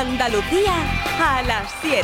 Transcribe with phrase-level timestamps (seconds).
[0.00, 0.72] Andalucía
[1.20, 2.02] a las 7.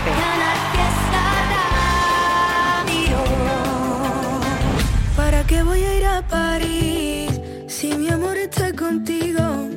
[5.16, 9.71] ¿Para qué voy a ir a París si mi amor está contigo?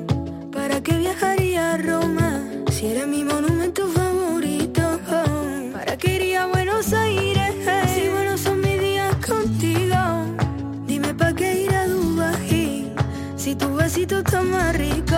[0.52, 5.00] ¿Para qué viajaría a Roma si era mi monumento favorito?
[5.72, 7.54] ¿Para qué iría a Buenos Aires
[7.94, 9.96] si buenos son mis días contigo?
[10.86, 12.92] Dime para qué ir a Dubái
[13.38, 15.09] si tu besito está más rico.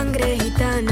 [0.00, 0.89] sangre gitana.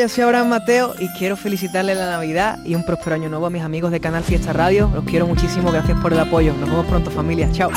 [0.00, 3.50] yo soy Abraham Mateo y quiero felicitarle la Navidad y un próspero año nuevo a
[3.50, 4.90] mis amigos de Canal Fiesta Radio.
[4.94, 6.54] Los quiero muchísimo, gracias por el apoyo.
[6.54, 7.70] Nos vemos pronto familia, chao.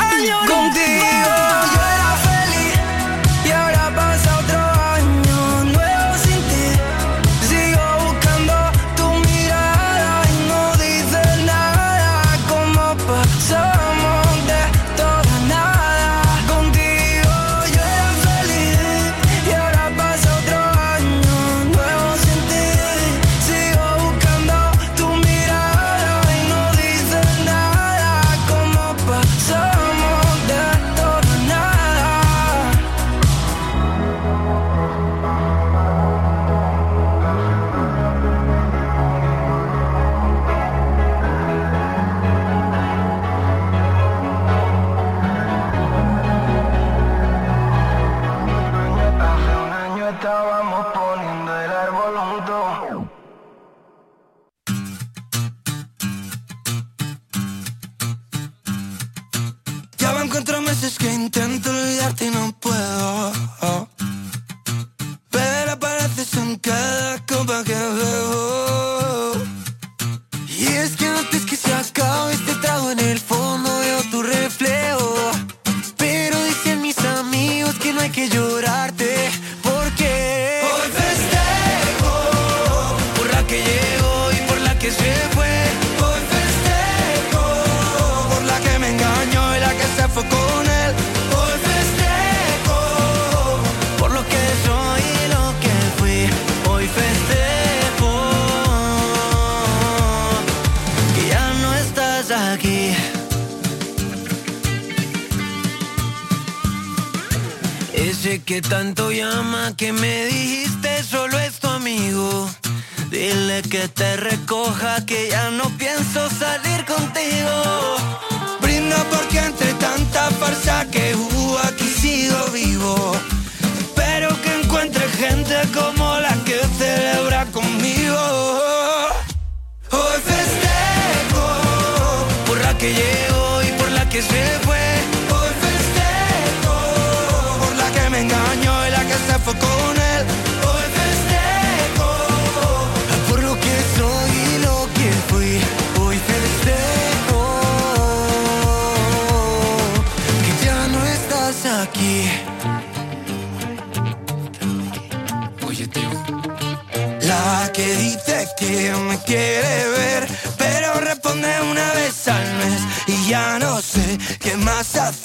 [164.40, 165.23] get myself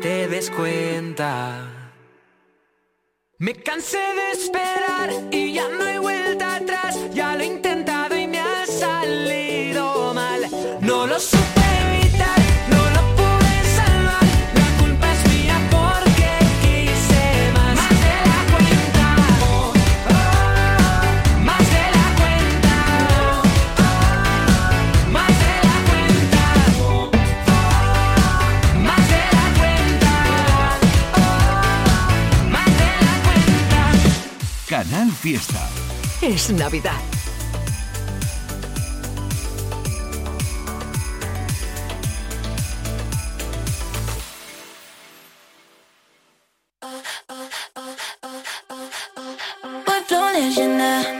[0.00, 1.70] te des cuenta.
[3.38, 6.98] Me cansé de esperar y ya no hay vuelta atrás.
[7.12, 10.48] Ya lo he intentado y me ha salido mal.
[10.80, 11.43] No lo sé.
[35.24, 35.70] fiesta.
[36.20, 37.00] Es Navidad.
[49.86, 51.13] What flow is?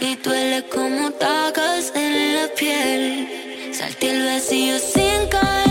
[0.00, 3.72] y duele como tagas en la piel.
[3.72, 5.65] Salté el vacío sin caer.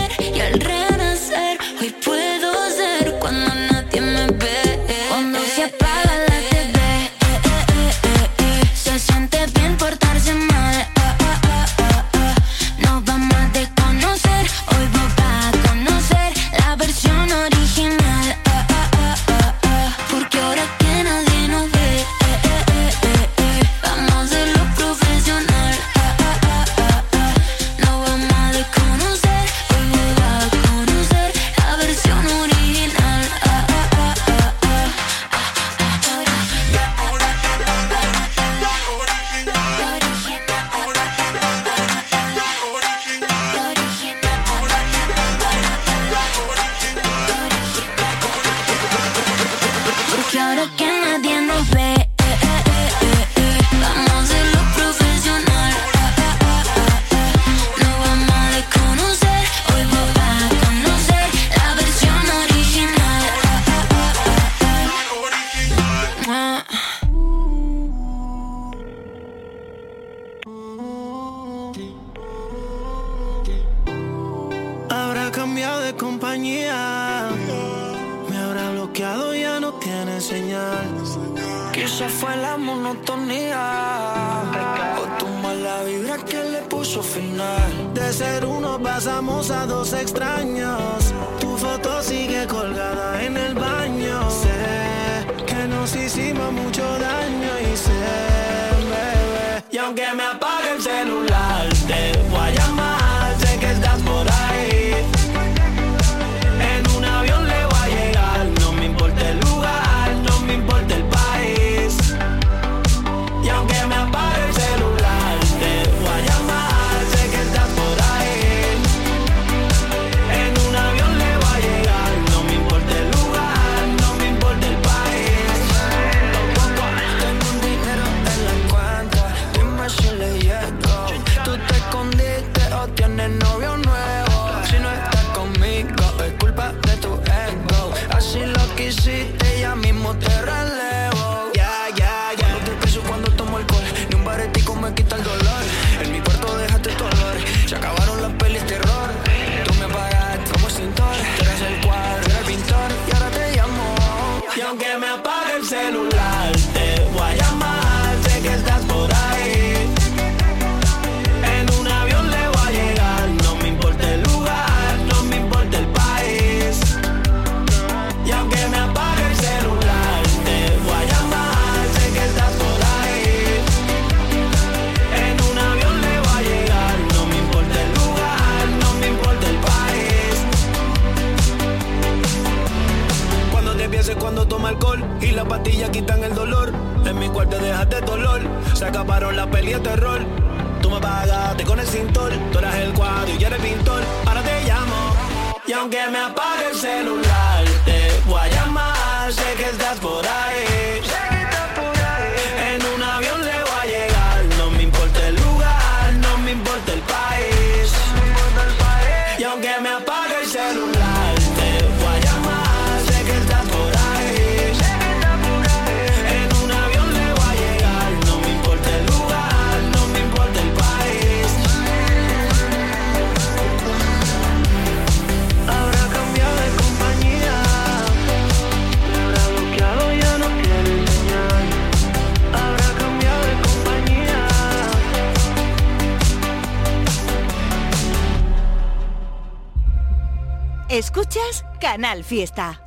[241.80, 242.82] Canal Fiesta.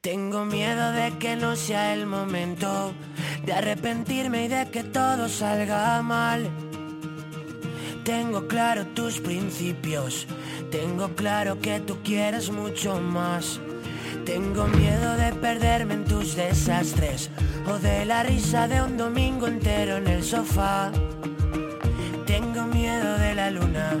[0.00, 2.92] Tengo miedo de que no sea el momento
[3.44, 6.48] de arrepentirme y de que todo salga mal.
[8.04, 10.26] Tengo claro tus principios,
[10.70, 13.60] tengo claro que tú quieres mucho más.
[14.24, 17.30] Tengo miedo de perderme en tus desastres
[17.66, 20.90] o de la risa de un domingo entero en el sofá.
[22.26, 24.00] Tengo miedo de la luna,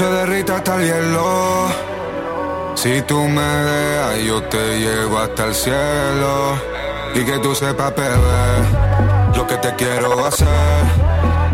[0.00, 1.66] Se derrita hasta el hielo.
[2.74, 6.54] Si tú me dejas, yo te llevo hasta el cielo.
[7.14, 8.52] Y que tú sepas, bebé,
[9.36, 10.48] lo que te quiero hacer.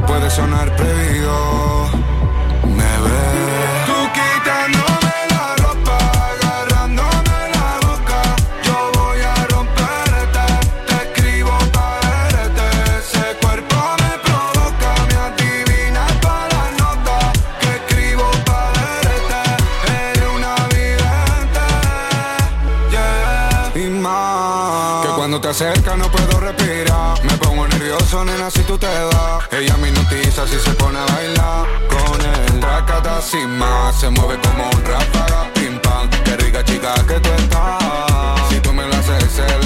[0.06, 2.15] Puede sonar prohibido.
[28.50, 29.44] Si tú te vas.
[29.52, 32.62] Ella me hipnotiza si se pone a bailar con él.
[32.62, 36.08] Racata sin más, se mueve como un ráfaga, pim pam.
[36.24, 38.48] Qué rica chica que tú estás.
[38.48, 39.65] Si tú me lo haces, se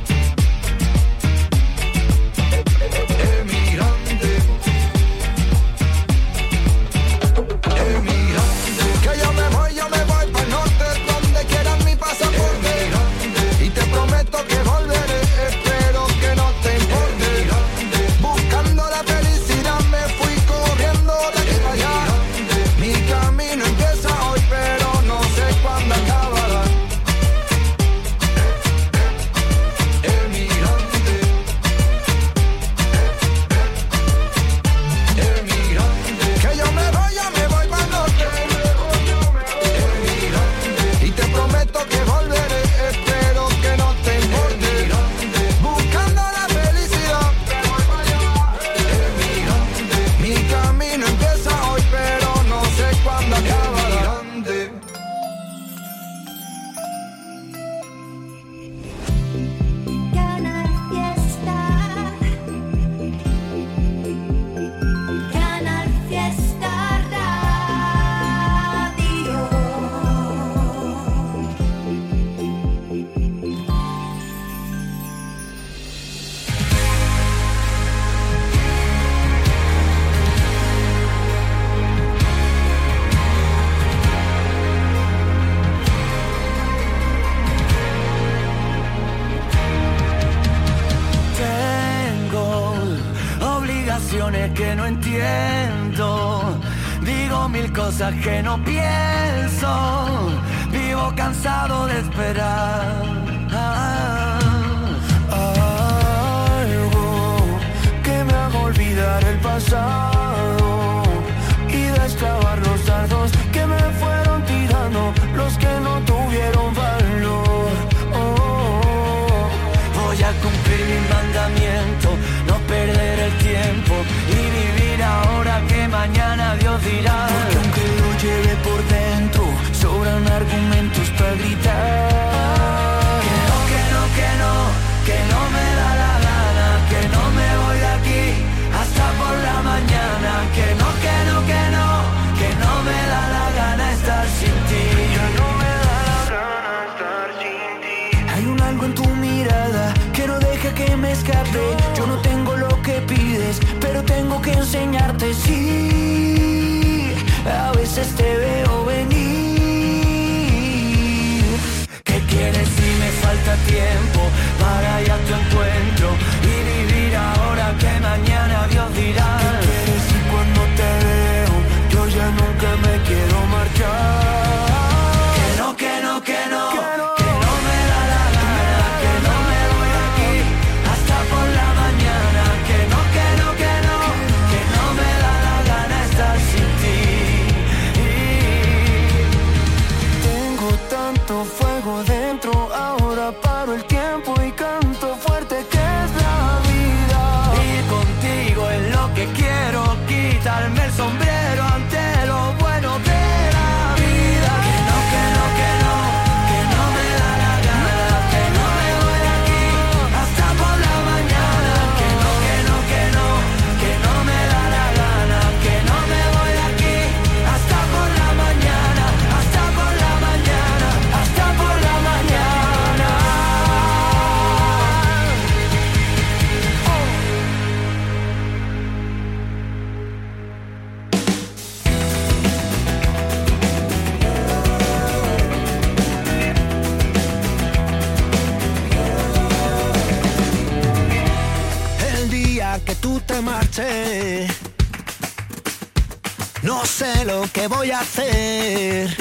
[247.25, 249.15] lo que voy a hacer.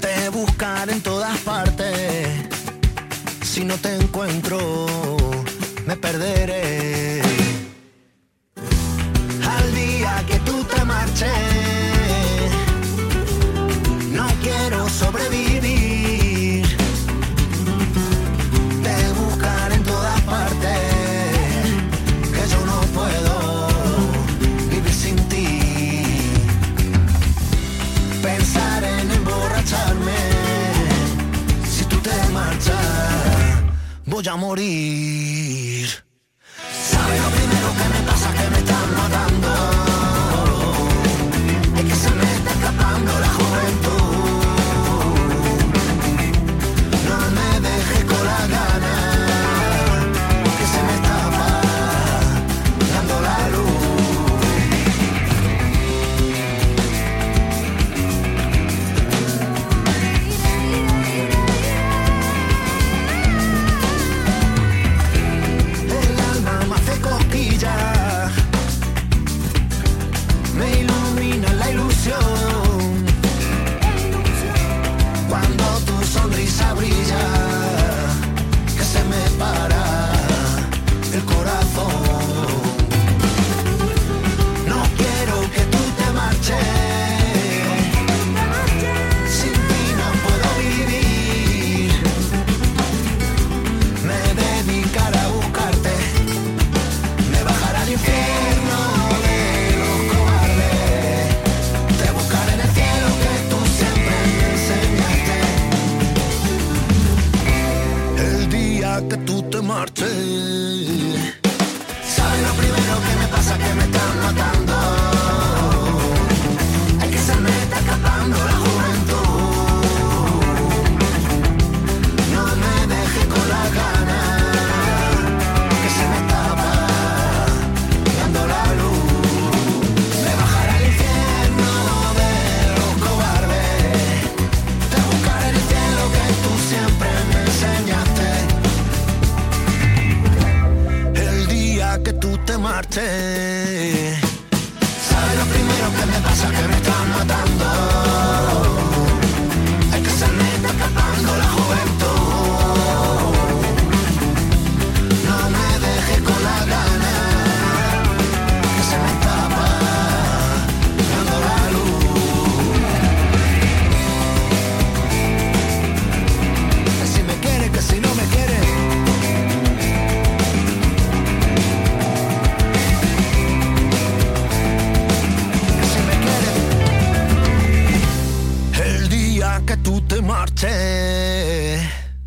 [0.00, 2.28] Te buscaré en todas partes.
[3.42, 4.58] Si no te encuentro,
[5.86, 6.93] me perderé.
[34.24, 35.53] voy a morir.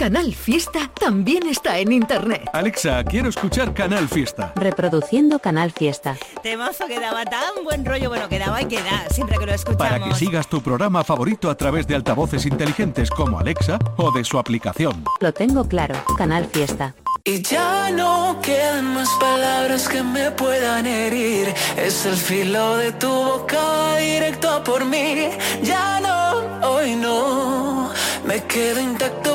[0.07, 2.49] Canal Fiesta también está en internet.
[2.53, 4.53] Alexa, quiero escuchar Canal Fiesta.
[4.55, 6.15] Reproduciendo Canal Fiesta.
[6.41, 9.85] Temazo que daba tan buen rollo, bueno, quedaba, y que da, siempre que lo escuchamos.
[9.85, 14.23] Para que sigas tu programa favorito a través de altavoces inteligentes como Alexa o de
[14.23, 15.03] su aplicación.
[15.19, 16.95] Lo tengo claro, Canal Fiesta.
[17.25, 21.53] Y ya no quedan más palabras que me puedan herir.
[21.75, 25.31] Es el filo de tu boca directo a por mí.
[25.63, 27.91] Ya no, hoy no,
[28.25, 29.26] me quedo intacto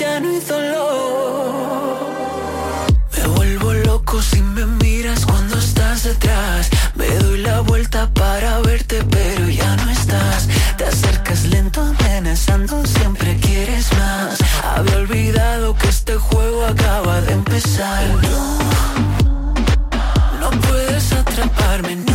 [0.00, 1.98] ya no hay dolor.
[3.16, 6.70] Me vuelvo loco si me miras cuando estás detrás.
[6.94, 10.48] Me doy la vuelta para verte, pero ya no estás.
[10.78, 14.38] Te acercas lento, amenazando, siempre quieres más.
[14.74, 18.02] Había olvidado que este juego acaba de empezar.
[18.22, 18.58] No,
[20.40, 22.09] no puedes atraparme.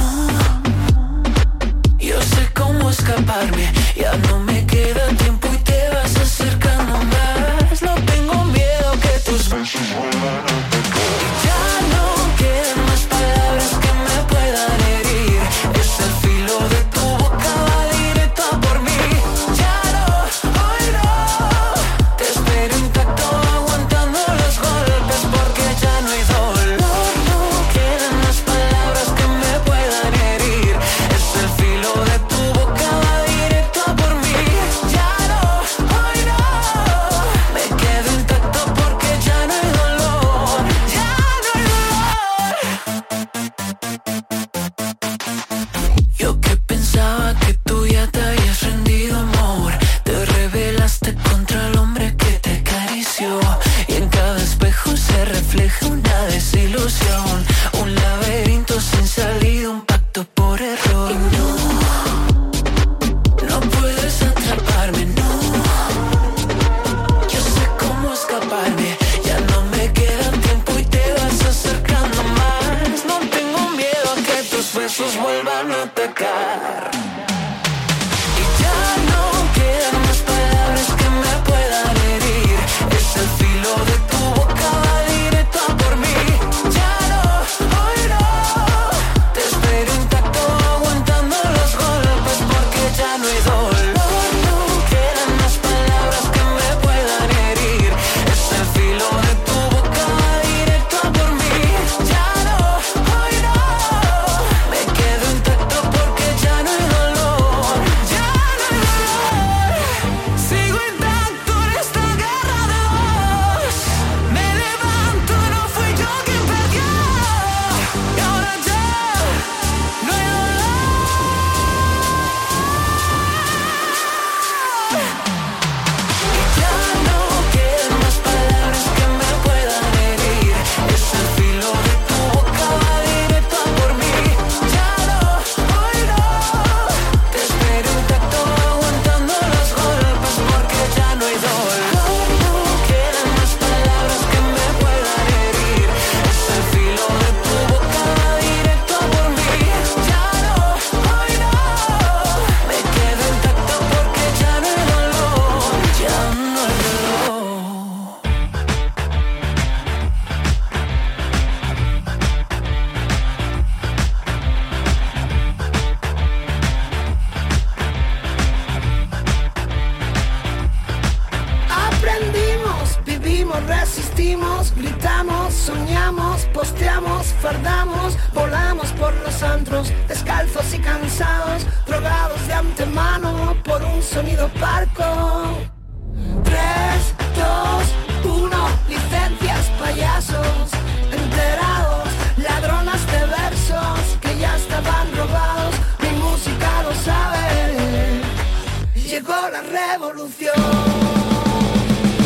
[199.56, 200.54] la revolución.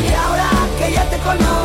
[0.08, 1.59] Y ahora que ya te conozco.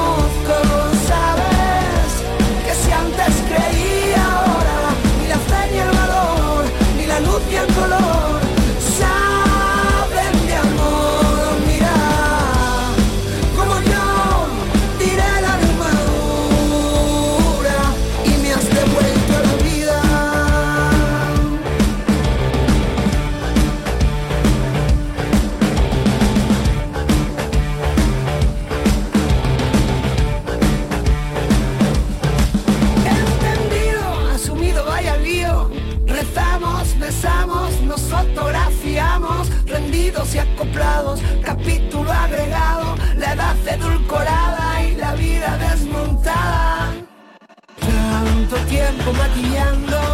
[49.13, 50.14] maquillando.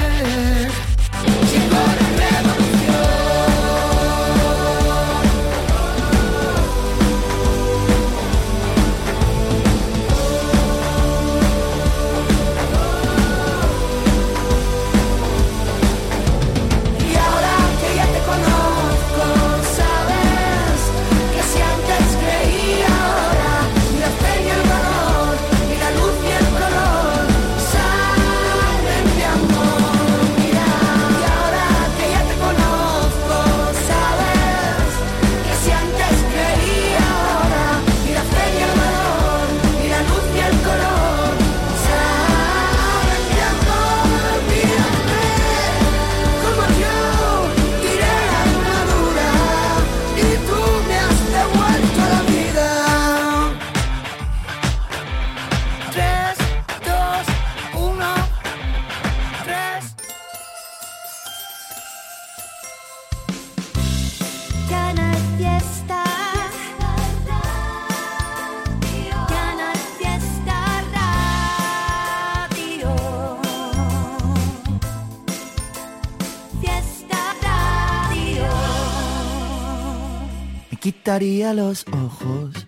[81.19, 82.67] Los ojos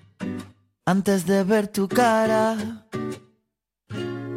[0.85, 2.57] antes de ver tu cara.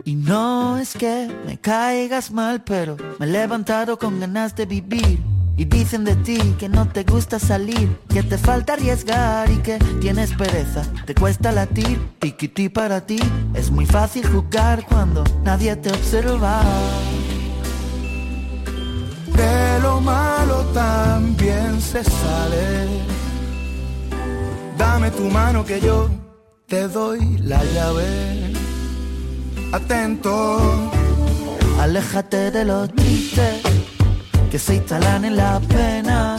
[0.05, 5.19] Y no es que me caigas mal, pero me he levantado con ganas de vivir.
[5.57, 9.79] Y dicen de ti que no te gusta salir, que te falta arriesgar y que
[10.01, 13.19] tienes pereza, te cuesta latir, tiquití para ti.
[13.55, 16.63] Es muy fácil jugar cuando nadie te observa.
[19.35, 23.16] De lo malo también se sale.
[24.87, 26.09] Dame tu mano que yo
[26.67, 28.53] te doy la llave.
[29.73, 30.33] Atento,
[31.81, 33.63] aléjate de los tristes
[34.51, 36.37] que se instalan en la pena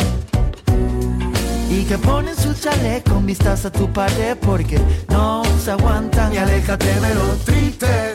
[1.70, 4.80] y que ponen su chaleco con vistas a tu pared porque
[5.10, 6.34] no se aguantan.
[6.34, 8.14] Y aléjate de los tristes,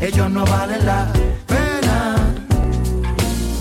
[0.00, 1.06] ellos no valen la
[1.46, 1.98] pena.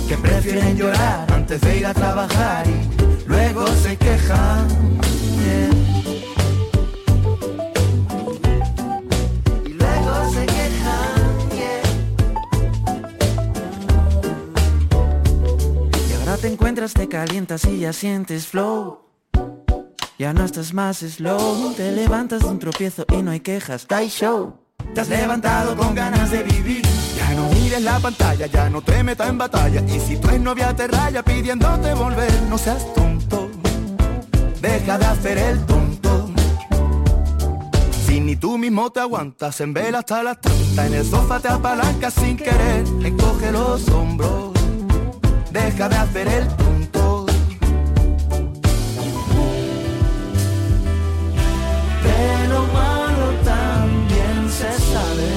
[0.09, 4.67] Que prefieren llorar antes de ir a trabajar y luego se quejan.
[16.07, 16.37] Y ahora
[16.87, 18.99] te calientas y ya sientes flow.
[20.17, 23.87] Ya no estás más slow, te levantas de un tropiezo y no hay quejas.
[23.87, 24.53] Die show.
[24.93, 26.81] Te has levantado con ganas de vivir.
[27.15, 29.81] Ya no mires la pantalla, ya no te metas en batalla.
[29.87, 33.38] Y si tu novia te raya pidiéndote volver, no seas tonto.
[34.62, 36.30] Deja de hacer el tonto.
[38.05, 40.86] Si ni tú mismo te aguantas, en vela hasta las tantas.
[40.86, 44.51] En el sofá te apalancas sin querer, encoge los hombros.
[45.51, 47.26] Deja de hacer el tonto.
[52.03, 55.30] De lo malo también se sabe.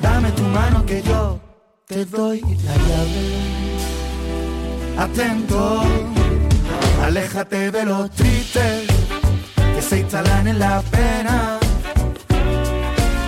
[0.00, 1.38] Dame tu mano que yo
[1.86, 3.62] te doy la llave.
[4.98, 5.84] Atento,
[7.02, 8.86] aléjate de los tristes
[9.74, 11.58] que se instalan en la pena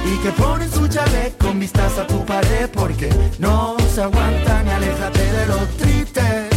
[0.07, 4.71] y que ponen su chaleco con vistas a tu pared porque no se aguantan y
[4.71, 6.49] aléjate de los tristes.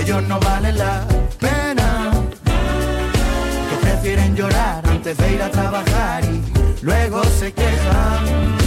[0.00, 1.06] Ellos no valen la
[1.38, 2.10] pena.
[3.70, 8.58] Que prefieren llorar antes de ir a trabajar y luego se quejan.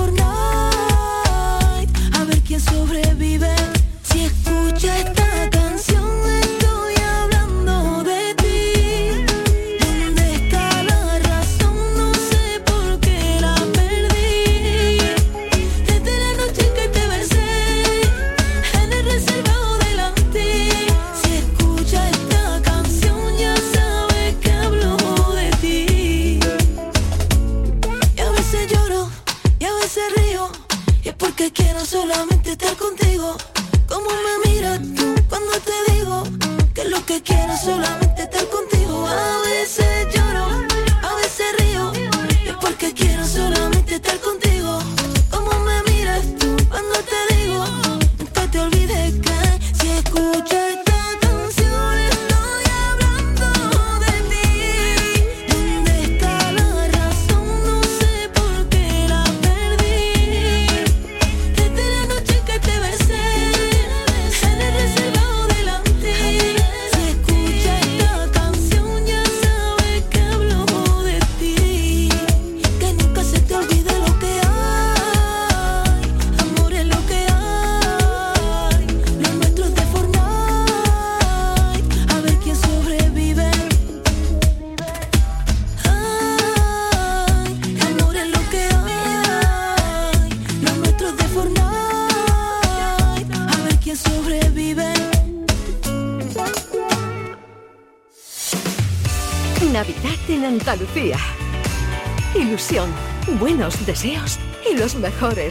[0.00, 1.92] Fortnite.
[2.18, 3.54] A ver quién sobrevive.
[4.02, 5.59] Si escucha esta canción,
[37.60, 37.99] solo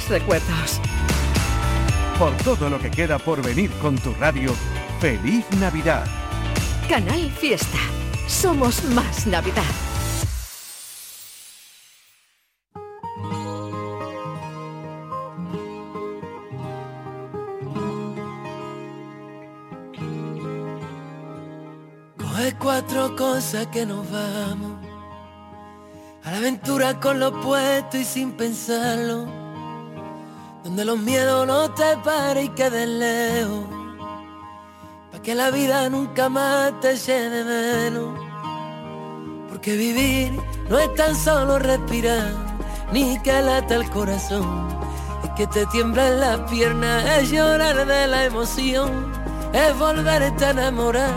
[0.10, 0.82] recuerdos.
[2.18, 4.54] Por todo lo que queda por venir con tu radio,
[5.00, 6.06] feliz Navidad.
[6.90, 7.78] Canal Fiesta.
[8.28, 9.64] Somos más Navidad.
[22.18, 24.80] Coge cuatro cosas que nos vamos.
[26.24, 29.39] A la aventura con lo puesto y sin pensarlo.
[30.64, 33.66] Donde los miedos no te paren y queden lejos.
[35.12, 38.20] Pa' que la vida nunca más te llene menos.
[39.50, 40.32] Porque vivir
[40.70, 42.32] no es tan solo respirar,
[42.92, 44.68] ni que lata el corazón.
[45.24, 49.12] Es que te tiemblan las piernas, es llorar de la emoción.
[49.54, 51.14] Es volverte a enamorar,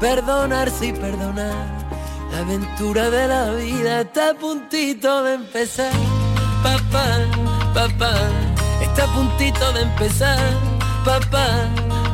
[0.00, 1.80] perdonarse y perdonar.
[2.32, 5.92] La aventura de la vida está a puntito de empezar.
[6.62, 7.06] Papá,
[7.74, 8.14] papá,
[8.90, 10.38] está a puntito de empezar.
[11.04, 11.48] Papá,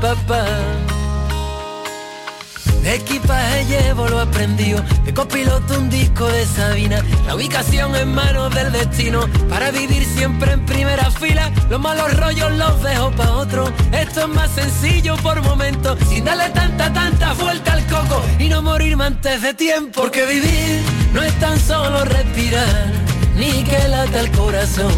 [0.00, 0.44] papá.
[2.82, 8.54] De equipaje llevo lo aprendido, de copiloto un disco de Sabina, la ubicación en manos
[8.54, 13.72] del destino, para vivir siempre en primera fila, los malos rollos los dejo pa' otro,
[13.90, 18.62] esto es más sencillo por momentos, sin darle tanta, tanta vuelta al coco, y no
[18.62, 20.80] morirme antes de tiempo, porque vivir
[21.12, 22.92] no es tan solo respirar,
[23.34, 24.94] ni que lata el corazón,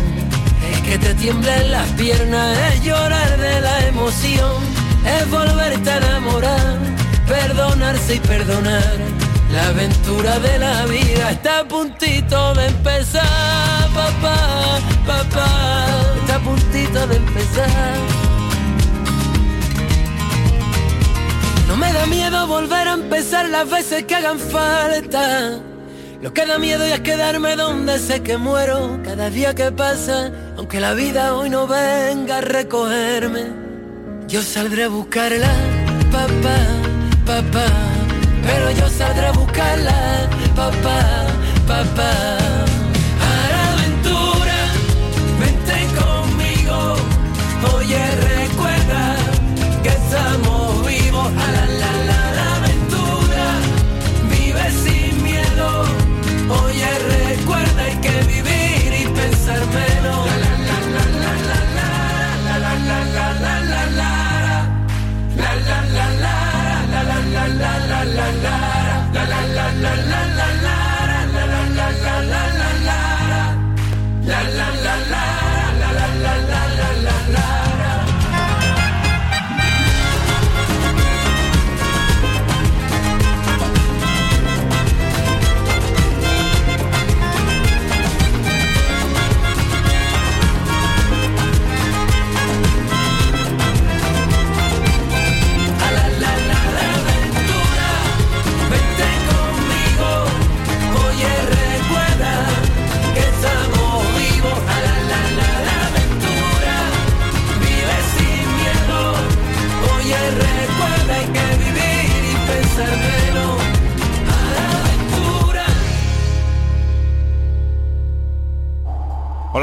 [0.73, 4.57] es que te tiemblen las piernas, es llorar de la emoción,
[5.05, 6.99] es volverte a enamorar
[7.29, 8.97] perdonarse y perdonar.
[9.53, 15.87] La aventura de la vida está a puntito de empezar, papá, papá,
[16.21, 17.97] está a puntito de empezar.
[21.67, 25.61] No me da miedo volver a empezar las veces que hagan falta.
[26.21, 30.81] Lo que da miedo es quedarme donde sé que muero cada día que pasa, aunque
[30.81, 33.47] la vida hoy no venga a recogerme.
[34.27, 35.51] Yo saldré a buscarla,
[36.13, 36.79] papá
[37.29, 37.67] papá,
[38.43, 41.27] pero yo saldré a buscarla, papá,
[41.67, 42.58] papá.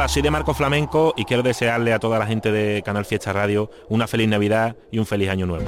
[0.06, 3.34] Hola, soy de Marco Flamenco y quiero desearle a toda la gente de Canal Fiesta
[3.34, 5.66] Radio una feliz Navidad y un feliz año nuevo.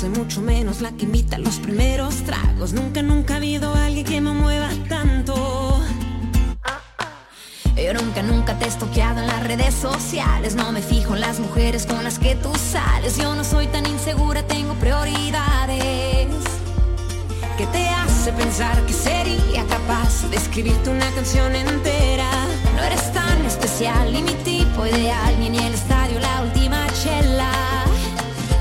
[0.00, 2.72] paso, y mucho menos la que invita los primeros tragos.
[2.72, 5.80] Nunca, nunca ha habido alguien que me mueva tanto.
[7.76, 10.54] Yo nunca, nunca te he estoqueado en las redes sociales.
[10.54, 13.16] No me fijo en las mujeres con las que tú sales.
[13.16, 16.28] Yo no soy tan insegura, tengo prioridades.
[17.56, 22.30] ¿Qué te hace pensar que sería capaz de escribirte una canción entera?
[22.76, 26.59] No eres tan especial, ni mi tipo ideal, ni en el estadio la última.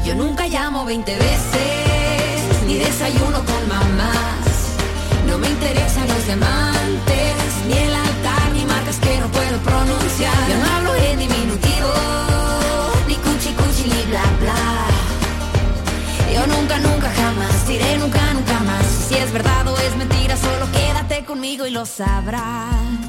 [0.09, 4.41] Yo nunca llamo 20 veces, ni desayuno con mamás.
[5.27, 7.35] No me interesan los diamantes,
[7.67, 10.33] ni el altar, ni marcas que no puedo pronunciar.
[10.49, 11.93] Yo no hablo en diminutivo,
[13.07, 14.63] ni cuchi cuchi, ni bla bla.
[16.33, 18.85] Yo nunca, nunca, jamás diré nunca, nunca más.
[19.07, 23.08] Si es verdad o es mentira, solo quédate conmigo y lo sabrás.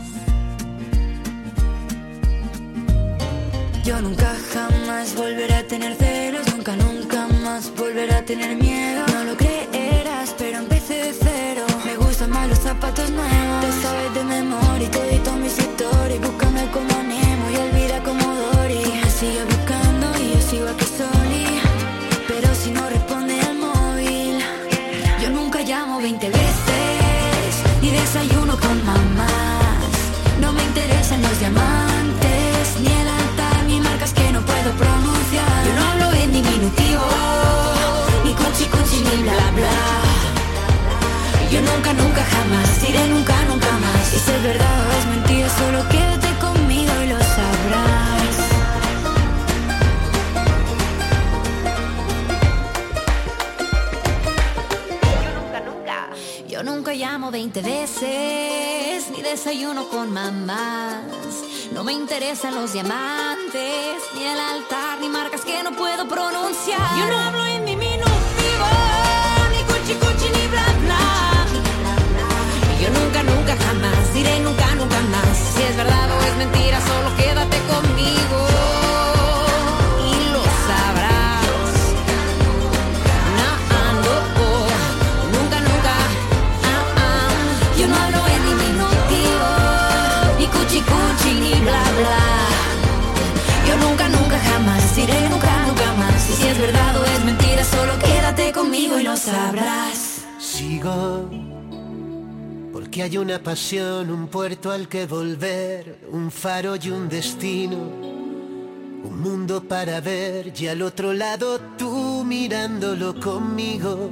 [3.82, 9.04] Yo nunca jamás volveré a tener celos, nunca, nunca más volveré a tener miedo.
[9.14, 11.64] No lo creerás, pero empecé de cero.
[11.86, 13.60] Me gustan más los zapatos nuevos.
[13.62, 16.20] Te sabes de memoria y todito mis historias.
[16.20, 18.82] Búscame como Nemo y olvida como Dory.
[18.84, 21.46] Tú me sigues buscando y yo sigo aquí soli.
[22.28, 24.38] Pero si no responde al móvil,
[25.22, 29.90] yo nunca llamo 20 veces ni desayuno con mamás.
[30.40, 31.89] No me interesan los diamantes,
[57.40, 61.00] 20 veces, ni desayuno con mamás.
[61.72, 66.98] No me interesan los diamantes, ni el altar, ni marcas que no puedo pronunciar.
[66.98, 68.68] Yo no hablo en diminutivo,
[69.52, 71.46] ni cuchi cuchi, ni bla bla.
[72.82, 75.36] Yo nunca, nunca, jamás diré nunca, nunca más.
[75.54, 78.39] Si es verdad o es mentira, solo quédate conmigo.
[96.50, 100.24] Es verdad o es mentira, solo quédate conmigo y lo sabrás.
[100.38, 101.30] Sigo
[102.72, 109.20] porque hay una pasión, un puerto al que volver, un faro y un destino, un
[109.20, 114.10] mundo para ver y al otro lado tú mirándolo conmigo.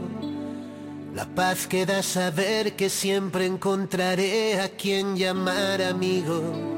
[1.15, 6.78] La paz que da saber que siempre encontraré a quien llamar amigo.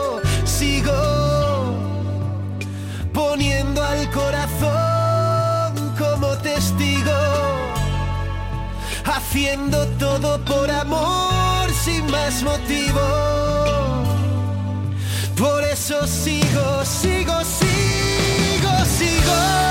[0.45, 0.91] sigo
[3.13, 7.11] poniendo al corazón como testigo,
[9.05, 13.01] haciendo todo por amor sin más motivo.
[15.37, 19.70] Por eso sigo, sigo, sigo, sigo.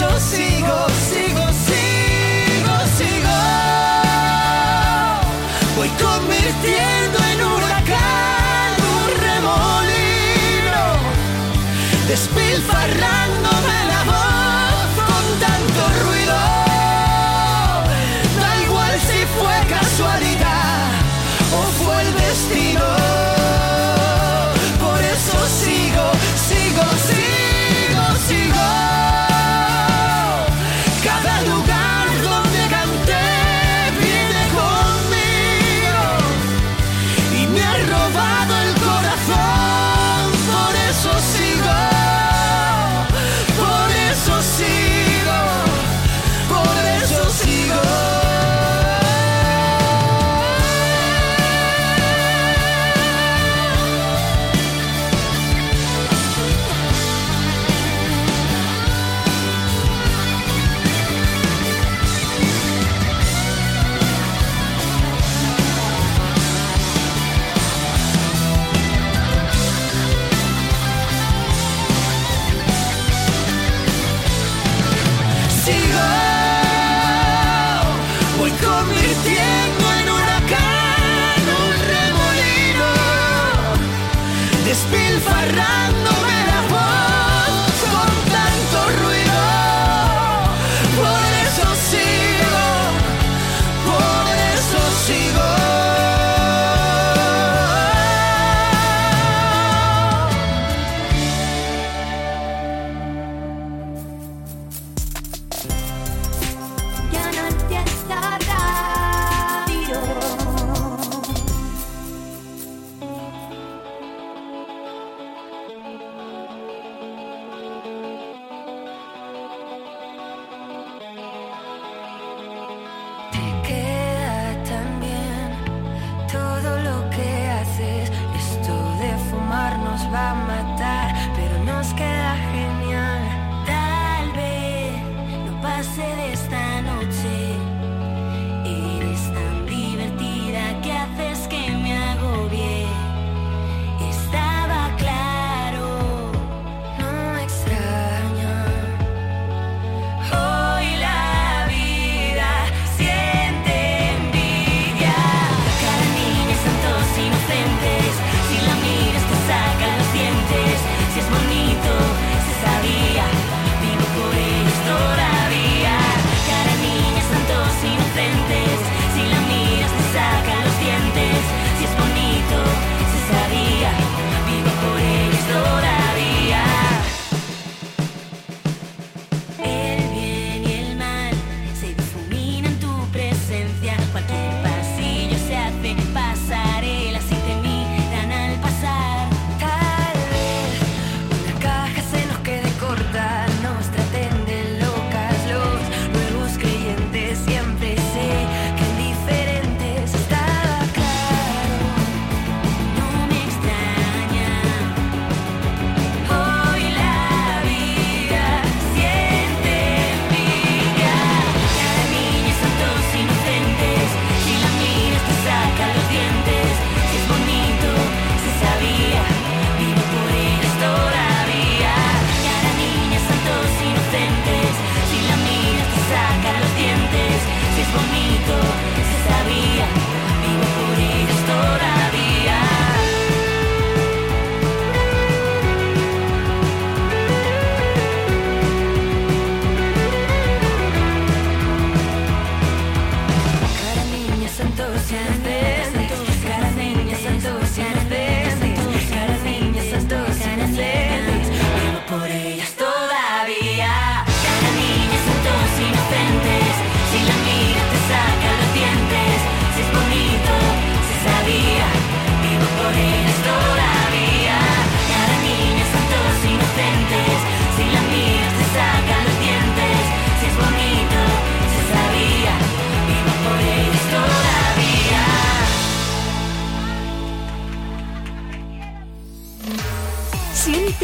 [0.00, 1.49] Por eso sigo, sigo, sigo,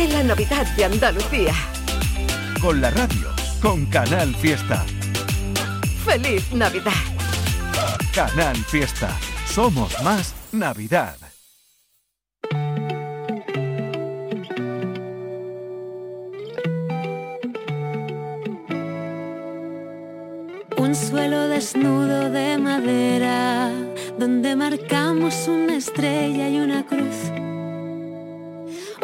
[0.08, 1.52] la Navidad de Andalucía.
[2.60, 3.28] Con la radio,
[3.60, 4.84] con Canal Fiesta.
[6.04, 6.92] ¡Feliz Navidad!
[8.14, 9.10] Canal Fiesta.
[9.46, 11.16] Somos más Navidad.
[20.76, 23.70] Un suelo desnudo de madera,
[24.18, 27.32] donde marcamos una estrella y una cruz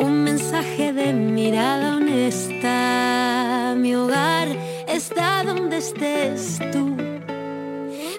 [0.02, 3.74] un mensaje de mirada honesta.
[3.76, 4.48] Mi hogar
[4.88, 6.96] está donde estés tú.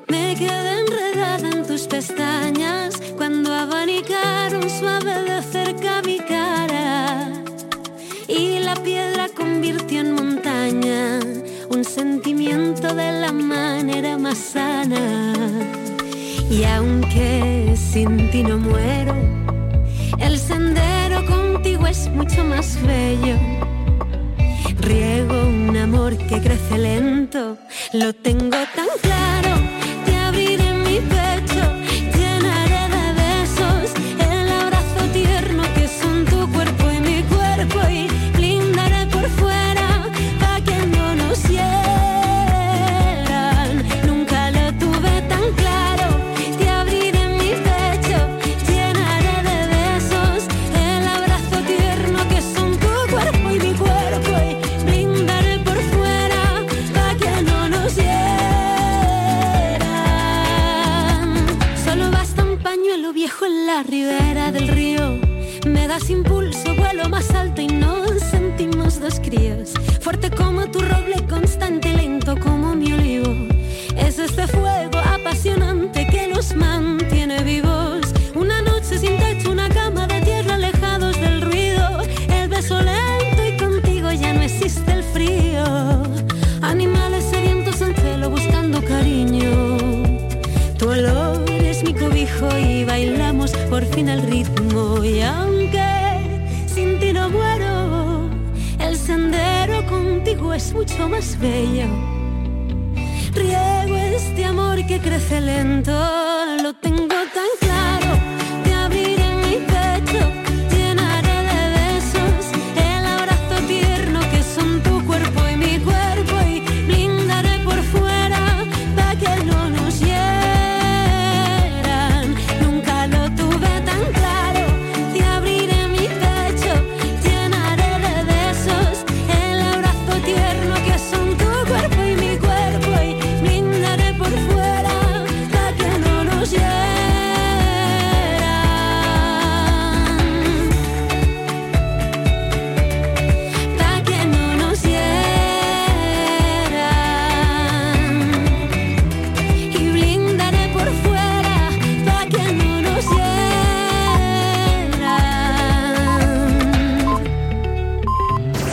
[0.07, 7.31] Me quedé enredada en tus pestañas cuando abanicaron suave de cerca mi cara
[8.27, 11.19] y la piedra convirtió en montaña
[11.69, 15.34] un sentimiento de la manera más sana.
[16.49, 19.15] Y aunque sin ti no muero,
[20.19, 21.03] el sendero
[21.93, 23.35] es mucho más bello.
[24.79, 27.57] Riego un amor que crece lento,
[27.93, 29.51] lo tengo tan claro.
[30.05, 31.63] Te abriré mi pecho,
[32.17, 33.85] llenaré de besos
[34.31, 38.03] el abrazo tierno que son tu cuerpo y mi cuerpo y